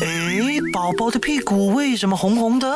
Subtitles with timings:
[0.00, 2.70] 诶，宝宝的屁股为什么红红的？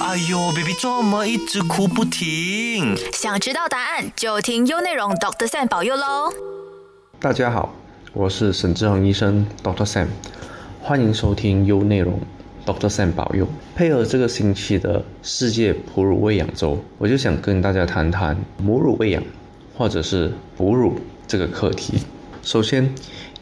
[0.00, 2.96] 哎呦，baby 这么一直哭不停？
[3.12, 6.32] 想知道答案就听优内容 Doctor Sam 保佑喽！
[7.20, 7.72] 大家好，
[8.12, 10.08] 我是沈志恒医生 Doctor Sam，
[10.82, 12.18] 欢迎收听优内容
[12.66, 13.46] Doctor Sam 保佑。
[13.76, 19.22] 配合这个星期的世界哺乳喂养周，我就想跟大家谈谈母乳喂养
[19.76, 20.98] 或者是哺乳
[21.28, 22.00] 这个课题。
[22.42, 22.92] 首先，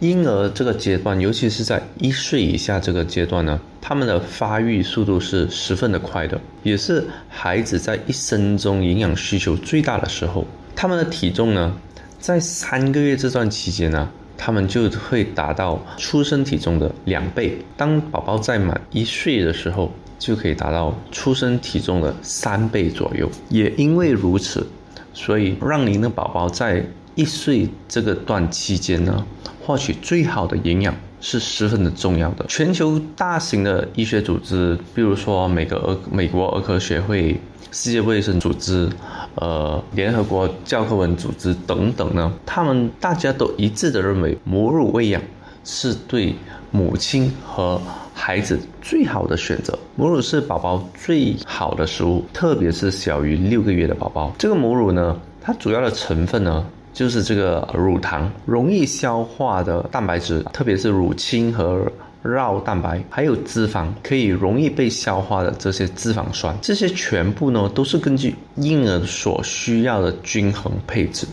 [0.00, 10.46] 婴儿这个阶段，尤其是在一岁以下这个阶段呢，他们的发育速度是十分的快的，也是孩子在一生中营养需求最大的时候。
[10.76, 11.76] 他们的体重呢，
[12.20, 17.58] 在三个月这段期间呢，他们就会达到出生体重的两倍。
[17.76, 23.28] 当宝宝在满一岁的时候，就可以达到出生体重的三倍左右。
[23.48, 24.64] 也因为如此，
[25.12, 26.86] 所以让您的宝宝在
[27.16, 29.26] 一岁这个段期间呢，
[29.68, 32.46] 获取最好的营养是十分的重要的。
[32.48, 37.38] 全球大型的医学组织，比如说美国儿美国儿科学会、
[37.70, 38.88] 世界卫生组织、
[39.34, 45.20] 呃联合国教科文组织等等呢，他们大家都一致的认为，母乳喂养
[45.64, 46.34] 是对
[46.70, 47.78] 母亲和
[48.14, 49.78] 孩子最好的选择。
[49.96, 54.32] 母乳是宝宝最好的食物，特别是小于六个月的宝宝。
[54.38, 56.64] 这个母乳呢，它主要的成分呢。
[56.98, 61.86] 就是这个乳糖容易消化的蛋白质，特别是乳清和
[62.24, 71.24] 酪蛋白，还有脂肪可以容易被消化的这些脂肪酸，这些全部呢都是根据婴儿所需要的均衡配置。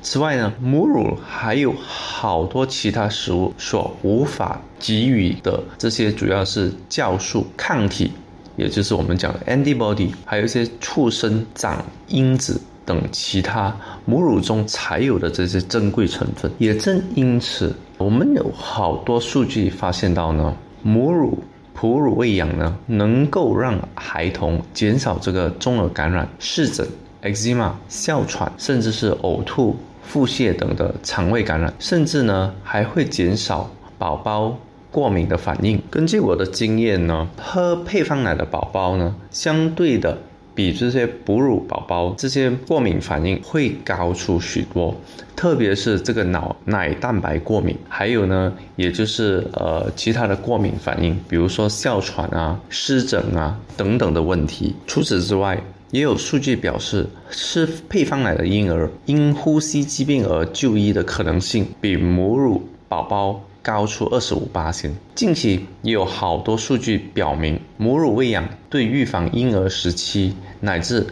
[0.00, 8.10] 此外呢，母乳还有好多其他食物所无法给予的，这些主要是酵素、抗体，
[8.56, 12.58] 也就是我们讲的 antibody，还有一些促生长因子。
[12.84, 21.38] 等其他母乳中才有的这些珍贵成分，也正因此，我们有好多数据发现到呢，母乳
[21.74, 26.86] 哺乳喂养呢，能够让孩童减少这个中耳感染、湿疹、
[27.22, 34.56] eczema、哮喘，甚至是呕吐、腹泻等的肠胃感染，甚至呢还会减少宝宝
[34.90, 35.80] 过敏的反应。
[35.88, 40.18] 根据我的经验呢，喝配方奶的宝宝呢，相对的。
[40.60, 44.94] 比这些哺乳宝宝这些过敏反应会高出许多，
[45.34, 54.76] 特别是这个脑奶蛋白过敏，还有呢，也就是呃其他的过敏反应，比如说哮喘啊、湿疹啊等等的问题。
[54.86, 55.58] 除此之外，
[55.92, 63.40] 也有数据表示，吃配方奶的婴儿因呼吸疾病而就医的可能性比母乳宝宝。
[63.62, 64.94] 高出二十五八千。
[65.14, 71.06] 近期也有好多数据表明，母乳喂养对预防婴儿时期乃至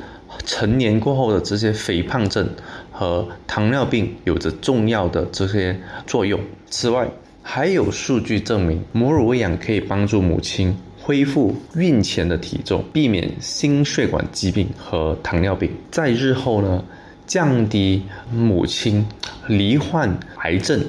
[0.44, 2.48] 成年过后的这些肥胖症
[2.92, 6.38] 和糖尿病有着重要的这些作用。
[6.70, 7.08] 此外，
[7.42, 16.84] 还有数据证明，母乳喂养可以帮助母亲恢复孕前的体重，避免心血管疾病和糖尿病，在日后呢，
[17.26, 19.06] 降低母亲
[19.46, 20.84] 罹患癌症。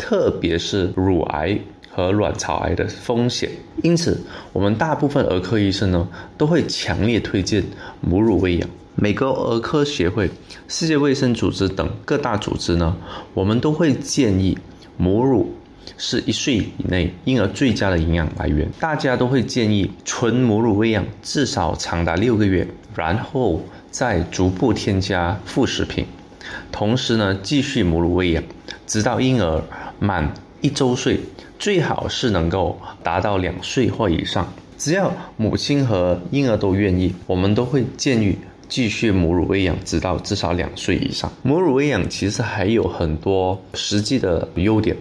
[0.00, 1.58] 特别是乳癌
[1.90, 3.50] 和卵巢癌的风险，
[3.82, 4.18] 因此
[4.54, 7.62] 我们大部分儿科医生呢都会强烈推荐
[8.00, 8.68] 母乳喂养。
[8.94, 10.28] 美国儿科协会、
[10.68, 12.96] 世界卫生组织等各大组织呢，
[13.34, 14.56] 我们都会建议
[14.96, 15.54] 母乳
[15.98, 18.68] 是一岁以内婴儿最佳的营养来源。
[18.80, 22.66] 大家都会建议纯母乳喂养至少长达六个月，
[22.96, 23.60] 然后
[23.90, 26.06] 再逐步添加副食品，
[26.72, 28.42] 同时呢继续母乳喂养，
[28.86, 29.62] 直到婴儿。
[30.00, 31.20] 满一周岁，
[31.58, 34.52] 最好是能够达到两岁或以上。
[34.76, 38.36] 只要母亲和婴儿都愿意，我们都会建议
[38.70, 41.30] 继续母乳喂养，直到至少两岁以上。
[41.42, 44.96] 母乳喂养其实还有很多实际的优点，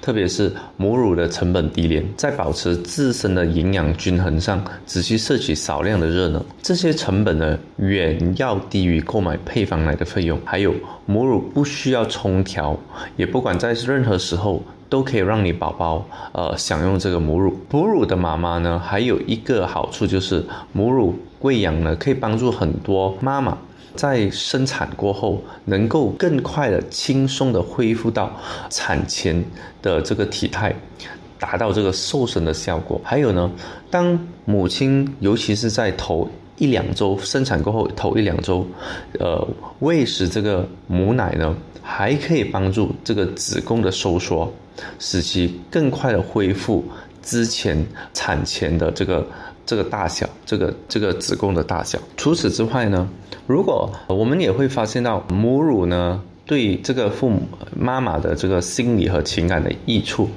[0.00, 10.38] 特别是母乳的成本低廉，在保持自身的营养均衡上，只需摄取少量的热能，这些成本呢远要低于购买配方奶的费用。
[10.44, 10.74] 还有
[11.06, 12.78] 母乳不需要冲调，
[13.16, 14.62] 也不管在任何时候。
[14.90, 17.52] 都可以让你宝宝呃享用这个母乳。
[17.68, 23.58] 哺乳的妈妈呢，还有一个好处就是母乳喂养呢，可以帮助很多妈妈
[23.94, 28.34] 在生产过后能够更快的、轻松的恢复到
[28.70, 29.44] 产前
[29.82, 30.74] 的这个体态，
[31.38, 32.98] 达到这个瘦身的效果。
[33.04, 33.50] 还有呢，
[33.90, 36.26] 当母亲尤其是在头
[36.56, 38.66] 一两周生产过后头一两周，
[39.20, 39.46] 呃，
[39.80, 44.50] 喂食这个母奶呢，还可以帮助这个子宫的收缩。
[44.98, 46.82] 使其更快的恢复
[47.22, 49.24] 之前产前的这个
[49.66, 51.98] 这个大小，这个这个子宫的大小。
[52.16, 53.08] 除此之外呢，
[53.46, 57.42] 如果我们也会发现到母乳呢，对这个父母
[57.74, 60.28] 妈妈的这个心理和情感的益处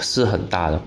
[0.00, 0.80] 是很大的，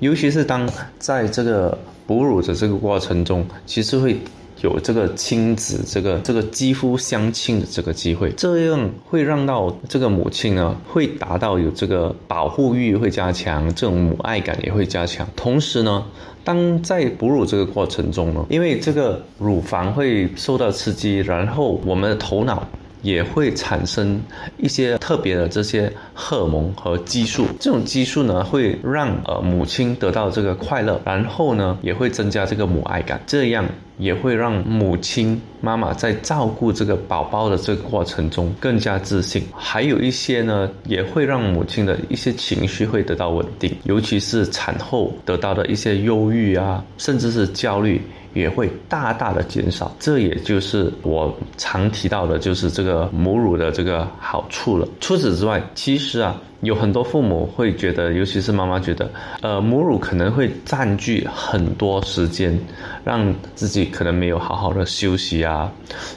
[0.00, 0.68] 尤其是当
[0.98, 4.18] 在这个哺乳的这个过程中，其实会。
[4.62, 15.26] 有这个亲子这个这个肌肤相亲的这个机会，这样会让到这个母亲呢，会达到有这个保护欲会加强，这种母爱感也会加强。
[15.36, 16.04] 同时呢，
[16.42, 22.66] 当在哺乳这个过程中呢，因为这个乳房会受到刺激，然后我们的头脑。
[23.02, 24.20] 也会产生
[24.56, 33.64] 一些特别的这些荷尔蒙和激素，这种激素呢会让呃母亲得到这个快乐，然后呢也会增加这个母爱感，这样
[33.98, 39.42] 也会让母亲妈妈在照顾这个宝宝的这个过程中更加自信。
[39.52, 48.00] 还有一些呢也会让母亲的一些情绪会得到稳定，尤其是产后得到的一些忧郁啊，甚至是焦虑。
[48.36, 54.86] 也会大大的减少，这也就是我常提到的，就是这个母乳的这个好处了。
[55.00, 56.36] 除此之外，其实啊。
[56.62, 59.08] 有很多父母会觉得，尤其是妈妈觉得，
[59.42, 62.58] 呃，母乳可能会占据很多时间，
[63.04, 65.55] 让自己可能没有好好的休息啊，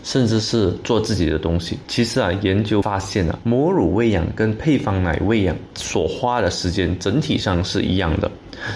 [0.03, 1.77] 甚至是做自己的东西。
[1.88, 8.30] 其实啊，研究发现啊，母乳喂养跟配方奶喂养所花的时间整体上是一样的，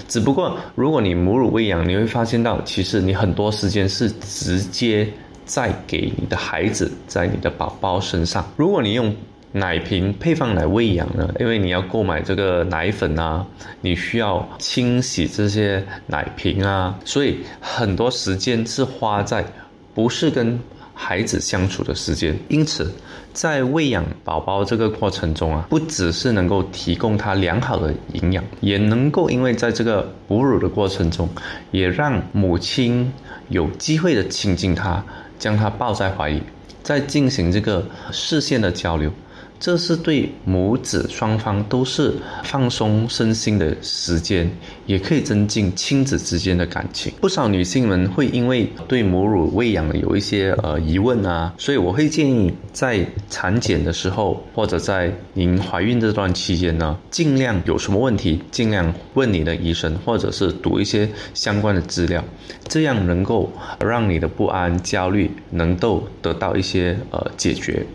[0.07, 5.07] 只不过如果你母乳喂养，你会发现到，其实你很多时间是直接
[5.45, 8.45] 在给你的孩子，在你的宝宝身上。
[8.55, 9.13] 如果你用
[9.55, 11.29] 奶瓶配方奶喂养呢？
[11.39, 13.45] 因为你要购买这个奶粉啊，
[13.81, 19.45] 你需要清洗这些奶瓶啊，所以很多时间是花在
[19.93, 20.59] 不是跟
[20.93, 22.37] 孩子相处的时间。
[22.49, 22.91] 因此，
[23.33, 31.27] 在喂养宝宝这个过程中啊，不只是能够提供他良好的营养，也能够因为在这个哺乳的过程中，
[31.71, 33.11] 也让母亲
[33.49, 35.03] 有机会的亲近他，
[35.39, 36.41] 将他抱在怀里，
[36.83, 39.11] 再进行这个视线的交流。
[39.63, 42.13] 这是对母子双方都是
[42.43, 44.51] 放松身心的时间，
[44.85, 47.13] 也可以增进亲子之间的感情。
[47.21, 62.21] 不少女性们会因为对母乳喂养有一些呃疑问啊，所以我会建议在产检的时候，或者在您怀孕这段期间呢，尽量有什么问题，尽量问你的医生，或者是读一些相关的资料，
[62.67, 63.49] 这样能够
[63.79, 67.85] 让你的不安、焦虑能够得到一些呃解决。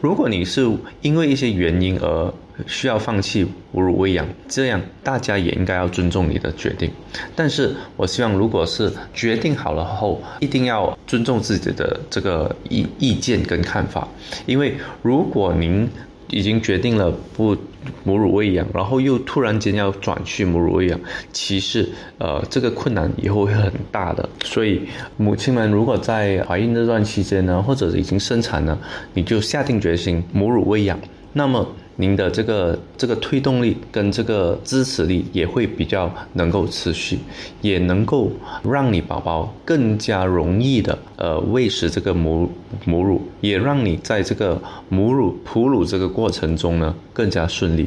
[0.00, 0.70] 如果你是
[1.02, 2.32] 因为一些原因而
[2.66, 6.90] 需要放弃哺乳喂养，这样大家也应该要尊重你的决定。
[7.34, 14.06] 但是我希望，如果是决定好了后，一定要尊重自己的这个意意见跟看法，
[14.46, 15.88] 因为如果您。
[16.30, 17.56] 已经决定了不
[18.04, 21.00] 母乳喂养，然后又突然间要转去母乳喂养，
[21.32, 21.88] 其实
[22.18, 24.28] 呃这个困难以后会很大的。
[24.44, 24.80] 所以
[25.16, 28.78] 母亲们如果在怀孕这段期间呢，或者已经生产了，
[29.14, 30.98] 你就下定决心母乳喂养，
[31.32, 31.66] 那么。
[32.00, 37.18] 您的这个这个推动力跟这个支持力也会比较能够持续，
[37.60, 38.32] 也能够
[38.64, 42.50] 让你宝宝更加容易的呃喂食这个母
[42.86, 44.58] 母乳，也让你在这个
[44.88, 47.86] 母乳哺乳这个过程中呢更加顺利。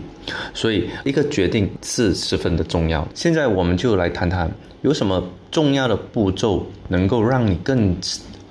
[0.54, 3.06] 所以一个决定是十分的重要。
[3.16, 4.50] 现在我们就来谈谈
[4.84, 7.98] 有什么重要的步骤能够让你更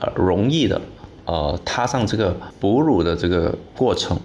[0.01, 0.81] 呃容易的。
[1.25, 4.19] 呃，踏上这个哺乳的这个过程，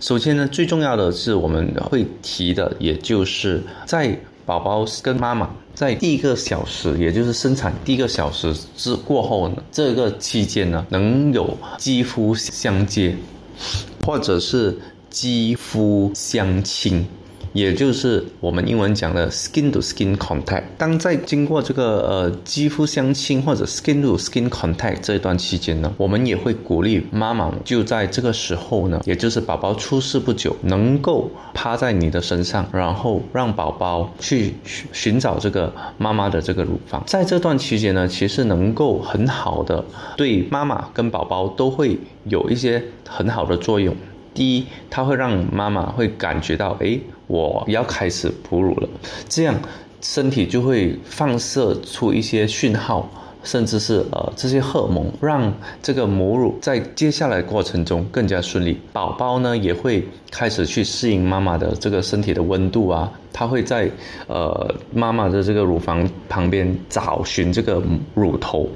[0.00, 13.14] 首先呢，最重要的是我们会提的，也就是在宝宝跟妈妈在第一个小时，也就是生产第一个小时之过后呢，这个期间呢，能有肌肤相接，
[14.04, 14.76] 或者是
[15.08, 17.06] 肌肤相亲。
[17.52, 20.64] 也就是我们英文讲的 skin to skin contact。
[20.78, 34.54] 当在经过这个呃肌肤相亲或者 skin to skin contact 这一段期间呢，我们也会鼓励妈妈就在这个时候呢，也就是宝宝出世不久，能够趴在你的身上，然后让宝宝去
[34.92, 37.02] 寻找这个妈妈的这个乳房。
[37.06, 39.84] 在这段期间呢，其实能够很好的
[40.16, 43.94] 对妈妈跟宝宝都会有一些很好的作用。
[44.34, 48.88] 第一，它会让妈妈会感觉到，哎，我要开始哺乳了，
[49.28, 49.54] 这样
[50.00, 53.08] 身体就会放射出一些讯号，
[53.42, 58.78] 甚至是呃这些荷尔蒙，让这个母乳在接下来过程中更加顺利。
[58.92, 63.12] 宝宝呢也会开始去适应妈妈的这个身体的温度啊。
[63.32, 63.88] 它会在
[64.26, 67.80] 呃妈妈的这个乳房旁边找寻这个
[68.12, 68.68] 乳头，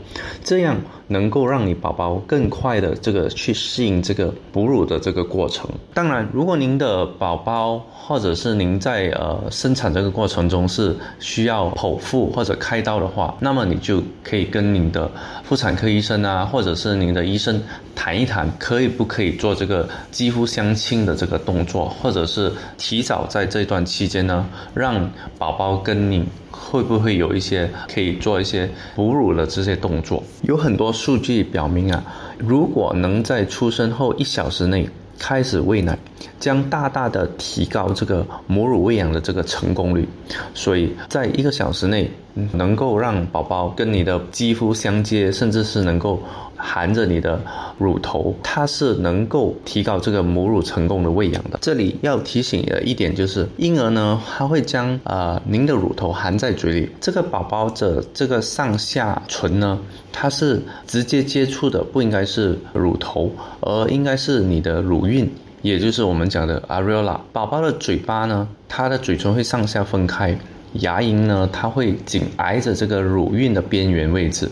[0.44, 5.68] 这样能够让你宝宝更快的这个去适应这个哺乳的这个过程。
[5.92, 15.10] 当然，如果您的宝宝或者是您在呃生产这个过程中是需要剖腹或者开刀的话，那么你就可以跟您的
[15.42, 17.62] 妇产科医生啊，或者是您的医生
[17.94, 30.22] 谈一谈，可以不可以做这个肌肤相亲的这个动作，或者是提早在这段期间呢，让宝宝跟你会不会有一些可以做一些哺乳的这些动作？
[30.42, 32.02] 有很多数据表明啊，
[32.38, 34.88] 如果能在出生后一小时内。
[35.16, 35.96] 开始喂奶，
[36.40, 40.06] 将大大的提高这个母乳喂养的这个成功率，
[40.54, 42.10] 所以在一个小时内
[42.52, 46.20] 能够让宝宝跟你的肌肤相接，甚至是能够
[46.56, 47.40] 含着你的
[47.78, 51.58] 乳头，它是能够提高这个母乳成功的喂养的。
[51.60, 59.78] 这里要提醒的一点就是，婴儿呢，他会将呃您的乳头含在嘴里，这个宝宝的这个上下唇呢。
[60.16, 65.28] 它是直接接触的，不应该是乳头，而应该是你的乳晕，
[65.60, 67.18] 也就是我们讲的 areola。
[67.32, 70.38] 宝宝的嘴巴呢，它的嘴唇会上下分开，
[70.74, 74.48] 牙龈呢，它会紧挨着这个乳晕的边缘位置，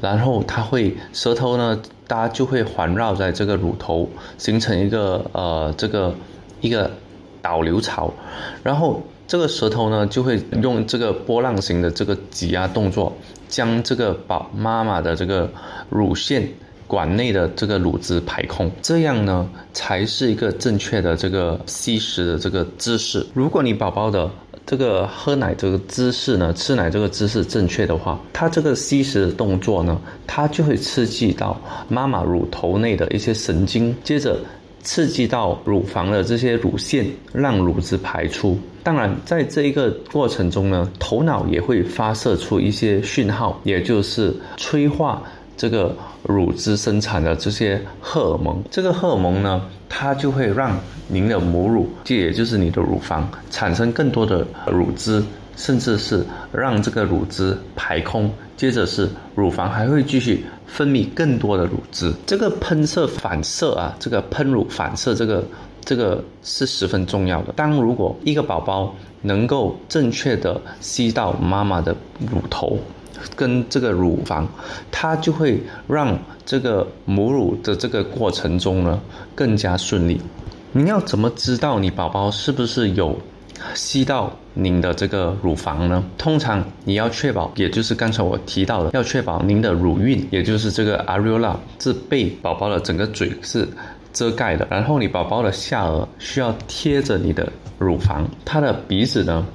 [0.00, 4.08] 然后它会舌头呢，大家就会环绕在这个乳头，
[4.38, 6.14] 形成一个呃这个
[6.60, 6.90] 一个
[7.40, 8.12] 导流槽，
[8.62, 13.16] 然后这个舌头呢，就会用这个波浪形的这个挤压动作。
[13.48, 15.48] 将这个宝妈妈的这个
[15.88, 16.44] 乳腺
[16.88, 23.24] 管内的这个乳汁排空，这样呢才是一个正确的这个吸食的这个姿势。
[23.34, 24.28] 如果你宝宝的
[24.66, 31.58] 这个喝奶这个姿势呢，吃奶这个姿势正确的话，它这个吸食的动作呢，它就会刺激到
[31.88, 34.38] 妈妈乳头内的一些神经，接着。
[34.82, 38.56] 刺激到乳房的这些乳腺，让乳汁排出。
[38.84, 45.20] 当然，在这一个过程中呢，头脑也会发射出一些讯号，也就是催化
[45.56, 45.92] 这个
[46.26, 48.62] 乳汁生产的这些荷尔蒙。
[48.70, 50.78] 这个荷尔蒙呢，它就会让
[51.08, 55.22] 您的母乳，这也就是你的乳房，产生更多的乳汁。
[55.58, 62.12] 甚至是让这个乳汁排空，接着是乳房还会继续分泌更多的乳汁。
[62.26, 65.42] 这个喷射反射啊，这个喷乳反射，这个
[65.82, 67.54] 这个是十分重要的。
[67.56, 71.96] 当如果一个宝宝能够正确的吸到妈妈的
[72.30, 72.78] 乳头
[73.34, 74.48] 跟这个乳房，
[74.90, 79.00] 它就会让这个母乳的这个过程中呢
[79.34, 80.20] 更加顺利。
[80.72, 83.16] 你要怎么知道你宝宝是不是有？
[83.74, 93.66] 吸到您的这个乳房呢，通常你要确保，也就是刚才我提到的，要确保您的乳晕，也就是这个 areola 是被宝宝的整个嘴是
[94.12, 99.46] 遮盖的，然后你宝宝的下颚需要贴着你的乳房，他的鼻子呢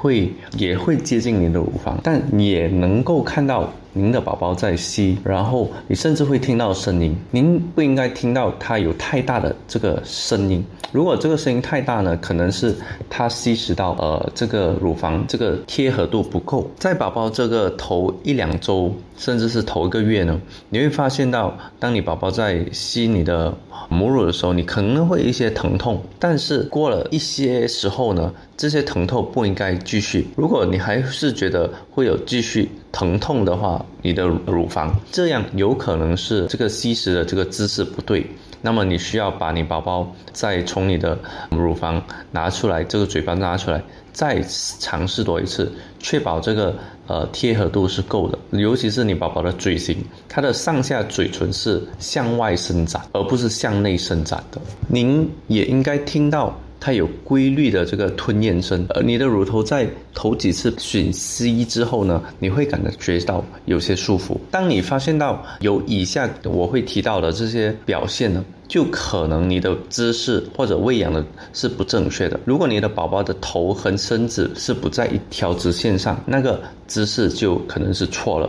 [0.00, 3.70] 会也会接近您的乳房，但也能够看到。
[3.92, 7.12] 您的宝宝在吸，然后你甚至会听到声音。
[7.32, 10.64] 您不应该听到它有太大的这个声音。
[10.92, 12.72] 如果这个声音太大呢，可能是
[13.08, 16.70] 它吸食到呃这个乳房这个贴合度不够。
[16.78, 23.52] 在宝宝这个头一两周，甚至是头一个月呢，你会发现到，当你宝宝在吸你的
[23.90, 26.02] 母乳的时候，你可能会一些疼痛。
[26.18, 30.26] 但是过了一些时候呢，这些疼痛不应该继续。
[30.36, 32.70] 如果你还是觉得会有继续。
[32.92, 38.26] 疼痛的话，你的乳房这样有可能是这个吸食的这个姿势不对，
[38.62, 41.16] 那么你需要把你宝宝再从你的
[41.52, 43.80] 乳房拿出来，这个嘴巴拿出来，
[44.12, 44.40] 再
[44.78, 46.74] 尝试多一次，确保这个
[47.06, 49.96] 呃贴合度是够的，尤其是你宝宝的嘴型，
[50.28, 54.60] 它的上下嘴唇是向外伸展，而不是向内伸展的。
[54.88, 56.58] 您也应该听到。
[56.82, 64.40] 它有规律的这个吞咽声，而你的乳头在头几次吮吸之后呢，你会感觉到有些舒服。
[64.50, 72.38] 当你发现到有以下我会提到的这些表现呢，就可能你的姿势或者喂养的是不正确的。
[72.44, 78.48] 如果你的宝宝的头和身子是不在一条直线上，那个姿势就可能是错了。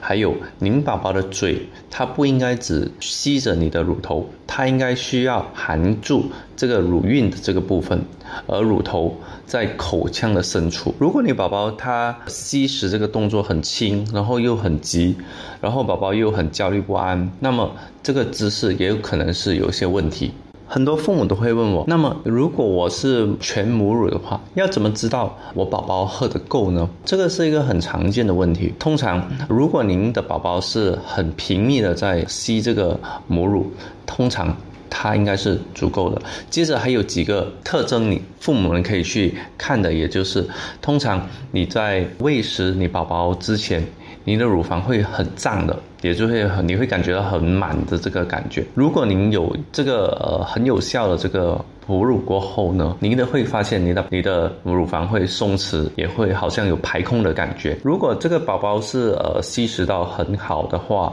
[0.00, 8.02] 还有，您宝宝的嘴，它不应该只吸着你的乳头，它应该需要含住这个乳晕的这个部分，
[8.46, 10.94] 而乳头在口腔的深处。
[10.98, 15.16] 如果你宝宝他吸食这个动作很轻，然后又很急，
[15.60, 17.70] 然后宝宝又很焦虑不安，那么
[18.02, 20.32] 这个姿势也有可能是有一些问题。
[20.70, 26.86] 很多父母都会问我，那么如果我是全母乳的话，要怎么知道我宝宝喝的够呢？
[27.06, 28.74] 这个是一个很常见的问题。
[28.78, 33.72] 通常，如果您的宝宝是很频密的在吸这个母乳，
[34.04, 34.54] 通常
[34.90, 36.20] 它应该是足够的。
[36.50, 40.46] 接着还有几个特征，你父母们可以去看的，也就是
[40.82, 43.82] 通常你在喂食你宝宝之前。
[44.28, 48.62] 您的乳房会很胀的，也就会很你会感觉到很满的这个感觉。
[48.74, 57.74] 如果您有这个呃很有效的这个哺乳过后呢，您的会发现你的你的乳房会松弛，也会好像有排空的感觉。
[57.82, 61.10] 如果这个宝宝是呃吸食到很好的话，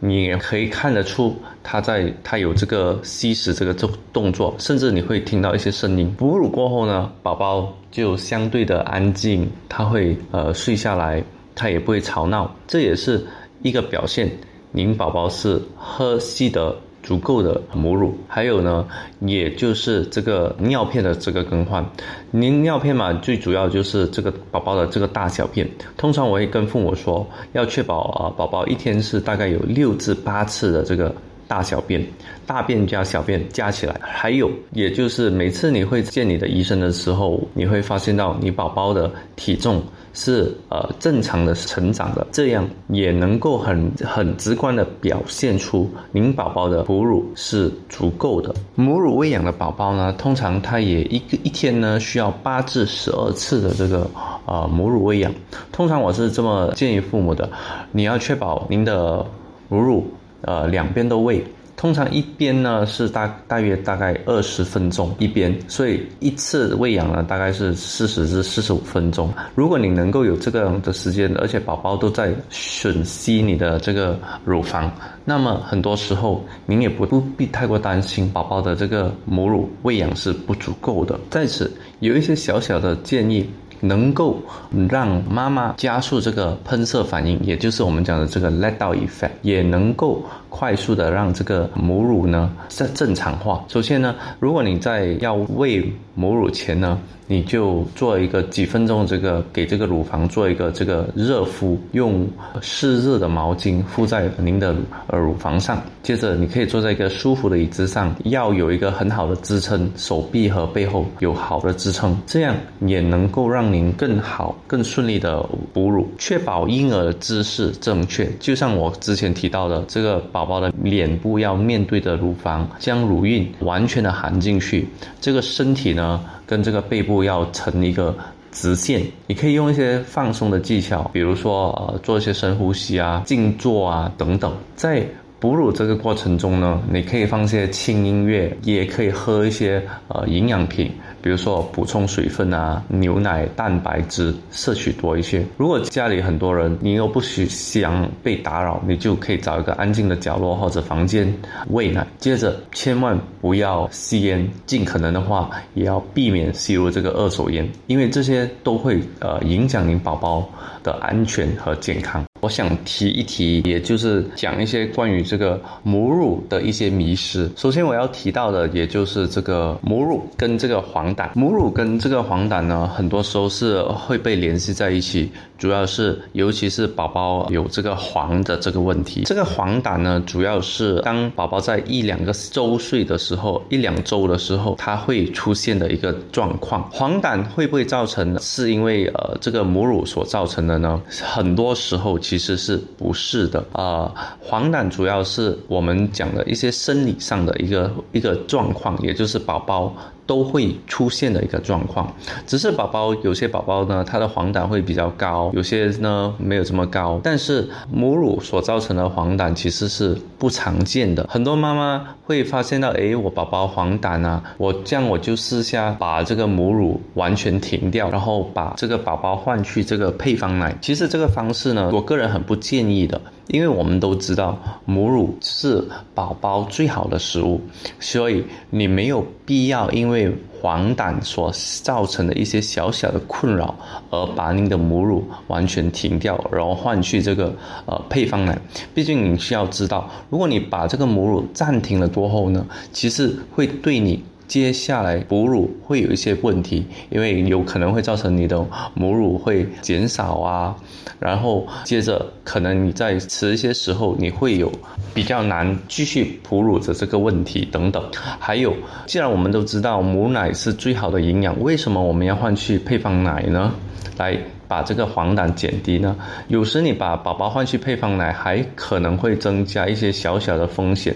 [0.00, 6.12] 你也可以看得出他在他有这个吸食这个动动作，甚至你会听到一些声音。
[6.18, 11.22] 哺乳过后呢，宝宝就相对的安静，他会呃睡下来，
[11.56, 13.26] 他也不会吵闹，这也是
[13.62, 14.30] 一个表现，
[14.70, 16.76] 您宝宝是喝吸得。
[17.02, 18.84] 足够的母乳，还有呢，
[19.20, 21.88] 也就是这个尿片的这个更换。
[22.32, 25.64] 您尿片嘛，最主要就是这个宝宝的这个大小便。
[25.96, 31.14] 通常我会跟父母说，要确保啊，宝宝一天是大概有六至八次的这个
[31.48, 32.04] 大小便，
[32.46, 33.94] 大便加小便加起来。
[34.00, 39.82] 还有，也就是每次你会见你的医生的时候，你会发现到你宝宝的体重。
[40.18, 48.54] 是呃正常的成长的，这样也能够很很直观的表现出您宝宝的哺乳是足够的。
[48.76, 54.10] 母乳喂养的宝宝呢，通常他也一个一天呢需要八至十二次的这个
[54.46, 55.30] 呃母乳喂养。
[55.70, 57.50] 通常我是这么建议父母的，
[57.92, 59.22] 你要确保您的
[59.68, 60.10] 母乳
[60.42, 61.44] 呃两边都喂。
[61.76, 69.30] 通常一边呢是大大约大概二十分钟一边，所以一次喂养呢大概是四十至四十五分钟。
[69.54, 74.90] 如果你能够有这个的时间，而且宝宝都在吮吸你的这个乳房，
[75.22, 81.20] 那么很多时候您也不不必太过担心宝宝的这个母乳喂养是不足够的。
[81.28, 83.46] 在此有一些小小的建议。
[83.80, 84.40] 能够
[84.88, 90.24] 让妈妈加速这个喷射反应，也就是我们讲的这个 let down effect，也能够
[90.56, 93.62] 快速的让这个母乳呢正正常化。
[93.68, 102.26] 首先呢，如果你在要喂母乳前呢，你就做一个几分钟这个给这个乳房做一个这个热敷，用
[102.62, 104.74] 湿热的毛巾敷在您的
[105.08, 105.78] 呃乳房上。
[106.02, 115.44] 接着你可以坐在一个舒服的椅子上，要有一个很好的支撑，手臂和背后有好的支撑，这样也能够让您更好、更顺利的
[115.74, 118.26] 哺乳，确保婴儿的姿势正确。
[118.40, 124.86] 就像我之前提到的，这个宝宝宝的脸部要面对着乳房，将乳晕完全的含进去，
[125.20, 128.16] 这个身体呢跟这个背部要成一个
[128.52, 129.02] 直线。
[129.26, 135.04] 你可以用一些放松的技巧，比如说呃做一些深呼吸啊、静坐啊等等，在。
[135.38, 140.90] 哺乳这个过程中呢，你可以放些轻音乐，也可以喝一些呃营养品。
[141.20, 145.44] 比如说补充水分啊，牛奶、蛋白质摄取多一些。
[145.56, 151.30] 如果家里很多人，你又不许想被打扰，你就可以找一个安静的角落或者房间
[151.70, 152.06] 喂奶。
[152.18, 160.48] 接着千万不要吸烟，尽可能的话也要避免吸入这个二手烟，因为这些都会呃影响您宝宝
[160.82, 162.24] 的安全和健康。
[162.46, 167.50] 我想提一提，也就是讲一些关于这个母乳的一些迷失。
[167.56, 171.28] 首先我要提到的，也就是这个母乳跟这个黄疸。
[171.34, 175.28] 母乳跟这个黄疸呢，很多时候是会被联系在一起，
[175.58, 179.24] 主要是尤其是宝宝有这个黄的这个问题。
[179.24, 186.88] 这个黄疸呢，主要是当宝宝在一两个周岁的时候，一两周的时候，它会出现的一个状况。
[186.92, 188.38] 黄疸会不会造成？
[188.38, 191.02] 是因为呃这个母乳所造成的呢？
[191.20, 194.12] 很多时候其其实是不是的啊。
[194.42, 199.96] 黄疸主要是我们讲的一些生理上的一个一个状况，也就是宝宝。
[200.26, 202.12] 都会出现的一个状况，
[202.46, 207.20] 只是宝宝有些宝宝呢，他的黄疸会比较高，有些呢没有这么高。
[207.22, 220.76] 但是母乳所造成的黄疸其实是不常见的，很多妈妈会发现到，诶，我宝宝黄疸啊，我这样我就试下把这个母乳完全停掉，然后把这个宝宝换去这个配方奶。
[220.82, 223.20] 其实这个方式呢，我个人很不建议的。
[223.48, 225.80] 因为我们都知道母乳是
[226.16, 227.60] 宝宝最好的食物，
[228.00, 230.15] 所以你没有必要因为
[230.60, 231.52] 黄疸所
[231.82, 233.74] 造成的一些小小的困扰
[234.10, 237.54] 而把您的母乳完全停掉，然后换去这个
[237.86, 238.58] 呃配方奶。
[238.94, 244.22] 毕竟你需要知道，如果你把这个母乳暂停了过后呢，其实会对你。
[244.48, 250.76] 接下来哺乳会有一些问题，因为有可能会造成你的母乳会减少啊，
[251.18, 254.70] 然后接着可能你在迟一些时候你会有
[255.12, 258.02] 比较难继续哺乳的这个问题等等。
[258.38, 258.74] 还有，
[259.06, 263.74] 既然我们都知道母奶是最好的营养，为什么我们要换去配方奶呢？
[264.16, 264.38] 来。
[264.68, 266.16] 把这个黄疸减低呢？
[266.48, 271.14] 有时你把宝宝换去配方奶，还可能会增加一些小小的风险，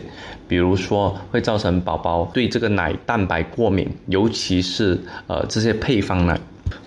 [0.48, 6.38] 比如说会造成宝宝对这个奶蛋白过敏，尤其是呃这些配方奶。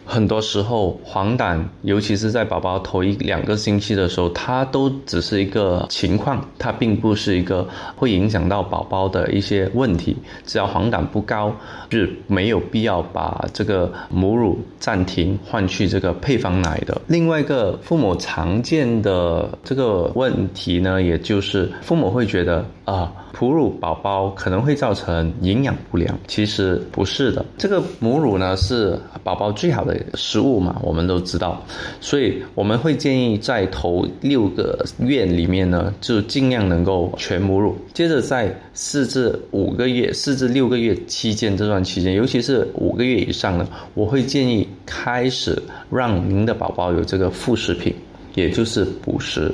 [0.06, 10.16] 很多时候黄疸，尤其是在宝宝头一两个星期的时候，它都只是一个情况，它并不是一个会影响到宝宝的一些问题。
[10.46, 11.56] 只要黄疸不高，
[11.89, 17.02] 是没有必要把这个母乳暂停，换去这个配方奶的。
[17.08, 23.12] 另外一个父母常见的这个问题呢，也就是父母会觉得啊。
[23.36, 27.44] 哺乳宝宝可能会造成营养不良，其实不是的。
[27.58, 31.63] 这个母乳呢是宝宝最好的食物嘛，我们都知道，
[31.99, 37.75] 所以我们会建议在头六个月里面呢，就尽量能够全母乳。
[37.93, 47.93] 接着在四至五个月、四至六个月期间这段期间，尤其是五个月以上呢，我会建议开始让您的宝宝有这个副食品。
[48.36, 49.53] 也就是补食，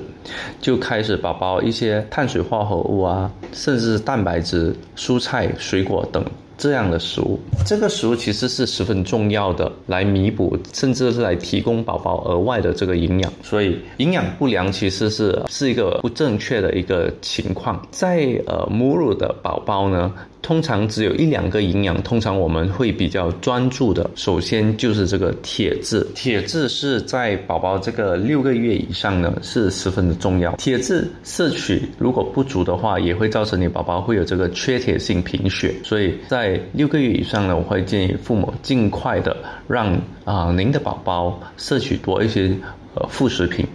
[0.61, 6.23] 就开始宝宝一些碳水化合物啊，甚至是蛋白质、蔬菜、水果等。
[6.59, 13.33] 这样的食物，这个食物其实是十分重要的，来弥补，甚至是来提供宝宝额外的这个营养。
[13.41, 17.81] 所以营养不良其实是是一个不正确的一个情况。
[17.89, 24.09] 在呃母乳的宝宝呢，通常只有一两个营养，通常我们会比较专注的。
[24.15, 30.53] 首先就是这个铁质，铁质是在宝宝这个六个月以上呢是十分的重要。
[30.57, 35.73] 铁质摄取如果不足的话，也会造成你宝宝会有这个缺铁性贫血。
[35.83, 39.35] 所以在六个月以上呢，我会建议父母尽快的
[39.67, 42.55] 让啊您的宝宝摄取多一些
[42.95, 43.67] 呃副食品，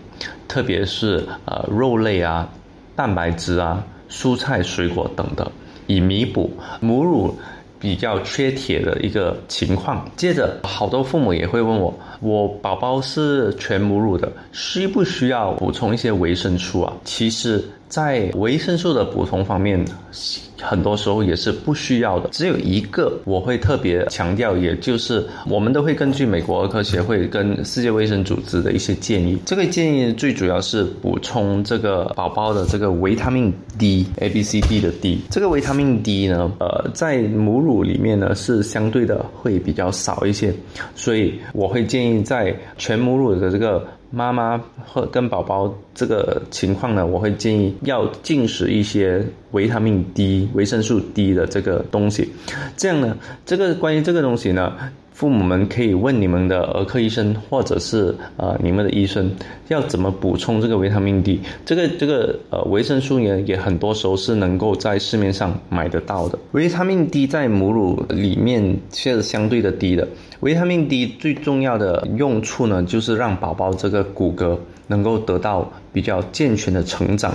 [0.48, 2.48] 特别是呃肉类啊、
[2.96, 5.50] 蛋白质啊、蔬菜水果等的，
[5.86, 7.36] 以弥补母乳
[7.78, 10.08] 比较缺铁的一个情况。
[10.16, 16.92] 接着，好多父母也会问我，我宝宝是全母乳的，需不需要补充一些维生素啊？
[17.04, 17.62] 其实。
[17.94, 19.84] 在维生素的补充方面，
[20.60, 22.28] 很多时候也是不需要的。
[22.30, 29.38] 只有一个我会特别强调，也就是我们都会根据美国儿科协会跟世界卫生组织的一些建议。
[29.46, 35.20] 这个建议最主要是补充这个宝宝的这个维他命 D，A、B、C、D 的 D。
[35.30, 40.52] 这个维他命 D 呢，呃，在母乳里面呢是相对的会比较少一些，
[40.96, 43.86] 所以我会建议在全母乳的这个。
[44.10, 52.32] 妈妈和跟宝宝这个情况呢，我会建议要进食一些维他命 D、维生素 D 的这个东西。
[52.76, 54.72] 这样呢，这个关于这个东西呢。
[55.14, 59.30] 父母们可以问你们的儿科医生，或者是呃你们的医生，
[59.68, 61.40] 要怎么补充这个维他命 D？
[61.64, 66.36] 这个这个呃维生素呢，也很多时候是能够在市面上买得到的。
[66.50, 70.06] 维他命 D 在母乳里面却是相对的低的。
[70.40, 74.58] 维他命 D 最重要的用处呢，就是让宝宝这个骨骼。
[74.86, 77.34] 能够得到比较健全的成长，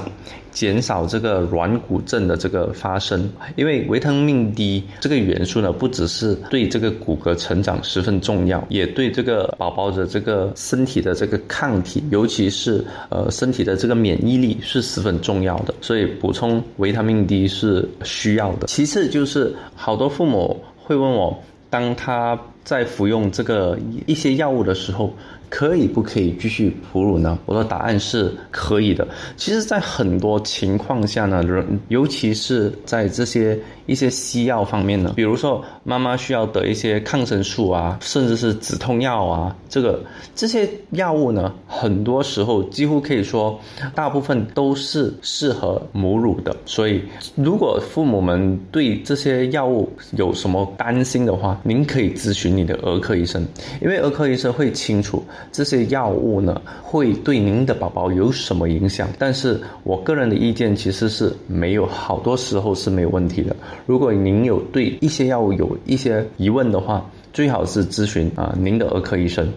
[0.52, 3.28] 减少这个软骨症的这个发生。
[3.56, 15.74] 因为维他命 D 这个元素呢，不只是对这个骨骼成长十分重要，也对这个宝宝的这个身体的这个抗体，尤其是呃身体的这个免疫力是十分重要的。
[15.82, 18.68] 所以补充维他命 D 是需要的。
[18.68, 21.36] 其次就是好多父母会问我，
[21.70, 25.12] 当他在服用这个一些药物的时候。
[25.50, 27.38] 可以不可以继续哺乳呢？
[27.46, 29.08] 我的答案是可以的。
[29.36, 31.44] 其实，在很多情况下呢，
[31.88, 40.00] 尤其是在这些一些西药方面呢，比如说妈妈需要得一些抗生素啊，甚至是止痛药啊，这个
[40.36, 43.60] 这些药物呢，很多时候几乎可以说，
[43.96, 46.56] 大部分都是适合母乳的。
[46.66, 47.02] 所以，
[47.36, 53.46] 如果父母们对这些药物有什么担心的话，您可以咨询你的儿科医生，
[53.82, 55.24] 因为儿科医生会清楚。
[55.52, 59.08] 这些药物呢，会对您的宝宝有什么影响？
[59.18, 63.56] 但是我个人的意见其实是没有，好多时候是没有问题的。
[63.86, 67.06] 如果您有对一些药物有一些疑问的话，
[67.40, 69.48] 最好是咨询啊您的儿科医生。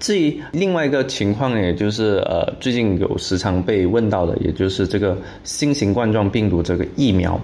[0.00, 7.40] 至于另外一个情况，也就是呃最近有时常被问到的，也就是这个新型冠状病毒这个疫苗，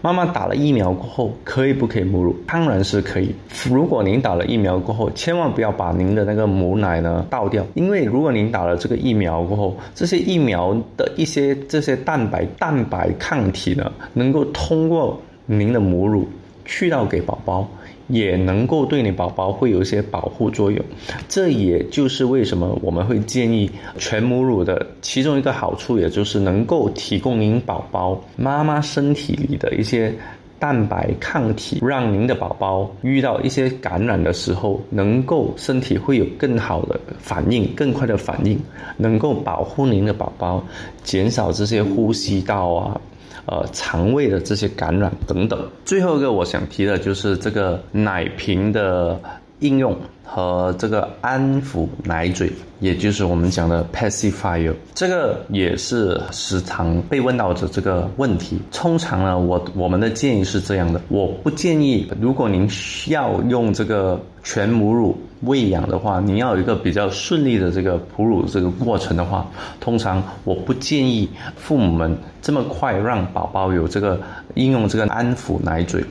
[0.00, 2.36] 妈妈打了疫苗过后可以不可以母乳？
[2.46, 3.34] 当然是可以。
[3.68, 16.28] 如果您打了疫苗过后，千万不要把您的那个母奶呢倒掉，因为如果您打了这个疫苗过后，这些疫苗的一些这些蛋白蛋白抗体呢，能够通过您的母乳
[16.64, 17.68] 去到给宝宝。
[18.12, 20.84] 也能够对你宝宝会有一些保护作用，
[21.30, 30.14] 这也就是为什么我们会建议全母乳的其中一个好处，也就是能够提供您宝宝妈妈身体里的一些
[30.58, 38.60] 蛋白抗体，让您的宝宝遇到一些感染的时候，能够身体会有更好的反应，更快的反应，
[38.98, 40.62] 能够保护您的宝宝，
[41.02, 43.00] 减少这些呼吸道啊。
[43.46, 45.68] 呃，肠胃的这些感染等等。
[45.84, 49.20] 最后一个我想提的就是这个奶瓶的
[49.58, 58.60] 应用和这个安抚奶嘴，也就是我们讲的 pacifier，这个也是时常被问到的这个问题。
[58.72, 69.46] 通常呢，我我们的建议是这样的，我不建议，如果您需要用这个全母乳喂养的话，您要有一个比较顺利的这个哺乳这个过程的话，
[69.80, 74.20] 通常我不建议父母们这么快让宝宝有这个
[74.54, 76.02] 应用这个安抚奶嘴。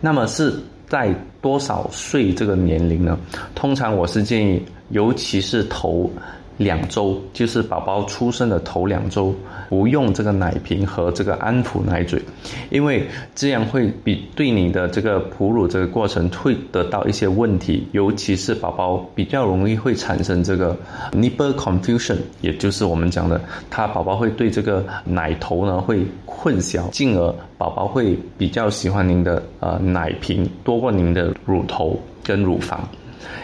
[0.00, 0.54] 那么是
[0.88, 3.18] 在多少岁这个年龄呢？
[3.54, 6.10] 通常我是建议，尤其是头
[6.58, 9.34] 两周，就是宝宝出生的头两周，
[9.68, 12.20] 不用这个奶瓶和这个安抚奶嘴，
[12.68, 20.76] 因为这样会比对你的这个哺乳这个过程会得到一些问题，尤其是宝宝比较容易会产生这个
[21.12, 23.40] nipple confusion，也就是我们讲的，
[23.70, 32.80] 他宝宝会对这个奶头呢会混淆，进而宝宝会比较喜欢您的呃奶瓶多过您的乳头跟乳房。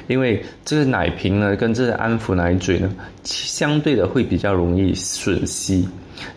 [0.07, 5.89] 因为这个奶瓶呢，跟这个安抚奶嘴呢，相对的会比较容易吮吸，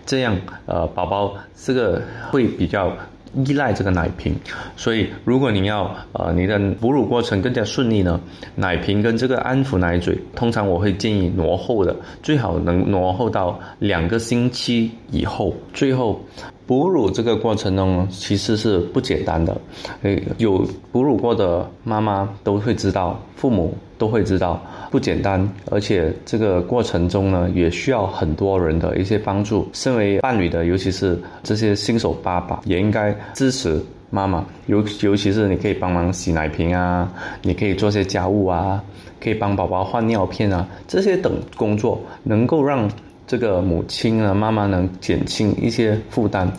[0.06, 2.96] 这样呃，宝宝这个会比较
[3.36, 4.36] 依赖这个奶瓶，
[4.76, 8.20] 所以如果你要呃你的哺乳过程更加顺利呢，
[8.56, 16.22] 奶瓶跟这个安抚奶嘴，通常我会建议挪后的，最好能挪后到两个星期以后，最后。
[16.68, 19.58] 哺乳这个过程中其实是不简单的，
[20.02, 29.66] 诶，有哺乳过的妈妈都会知道，父母都会知道不简单，而且这个过程中呢，也需要很多人的一些帮助。
[29.72, 37.10] 身为伴侣的，尤其是这些新手爸爸，也应该支持妈妈，尤尤其是你可以帮忙洗奶瓶啊，
[37.44, 38.84] 你可以做些家务啊，
[39.24, 42.90] 可以帮宝宝换尿片啊，这些等工作能够让。
[43.28, 46.50] 这个母亲呢，妈妈能减轻一些负担，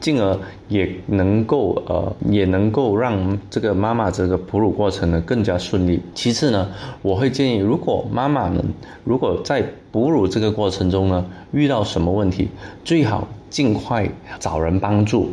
[0.00, 6.00] 进而也能够呃，也能够让这个妈妈这个哺乳过程呢更加顺利。
[6.14, 6.70] 其次呢，
[7.02, 8.64] 我会建议，如果妈妈们
[9.04, 12.48] 如果在哺乳这个过程中呢遇到什么问题，
[12.82, 14.08] 最好尽快
[14.38, 15.30] 找人帮助。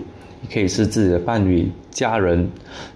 [0.54, 1.68] 可以是自己的伴侣、
[1.98, 2.48] 家人，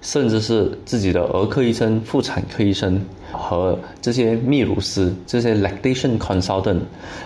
[0.03, 6.77] 甚至是自己的儿科医生、妇产科医生和这些泌乳师、这些 lactation consultant，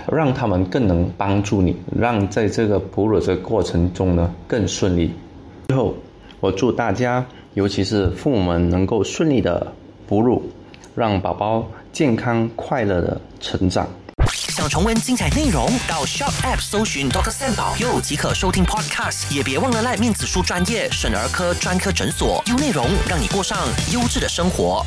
[0.10, 5.12] 让他们更能帮助你，让在这个哺乳的过程中呢更顺利。
[5.68, 5.94] 最后，
[6.40, 9.68] 我祝大家，尤其是父母们能够顺利的
[10.08, 10.42] 哺乳，
[10.96, 13.86] 让宝宝健康快乐的成长。
[14.56, 24.86] 想重温精彩内容，到 Shop App 搜寻 Doctor Sam 保佑即可收听 Podcast，也别忘了赖面子书专业省儿科专科诊所，优内容让你过上优质的生活。